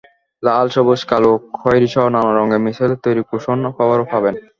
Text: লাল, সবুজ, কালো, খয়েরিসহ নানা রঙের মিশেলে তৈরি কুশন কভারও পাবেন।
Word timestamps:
লাল, 0.43 0.65
সবুজ, 0.75 1.01
কালো, 1.11 1.31
খয়েরিসহ 1.57 2.03
নানা 2.13 2.31
রঙের 2.33 2.61
মিশেলে 2.65 2.95
তৈরি 3.03 3.21
কুশন 3.29 3.59
কভারও 3.77 4.05
পাবেন। 4.11 4.35